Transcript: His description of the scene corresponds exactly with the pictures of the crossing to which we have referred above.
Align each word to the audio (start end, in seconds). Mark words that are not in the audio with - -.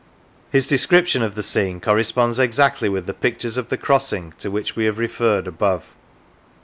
His 0.51 0.65
description 0.65 1.21
of 1.21 1.35
the 1.35 1.43
scene 1.43 1.79
corresponds 1.79 2.39
exactly 2.39 2.89
with 2.89 3.05
the 3.05 3.13
pictures 3.13 3.55
of 3.55 3.69
the 3.69 3.77
crossing 3.77 4.33
to 4.39 4.49
which 4.49 4.75
we 4.75 4.85
have 4.85 4.97
referred 4.97 5.45
above. 5.45 5.93